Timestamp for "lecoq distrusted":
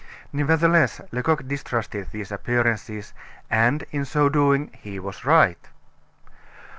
1.11-2.07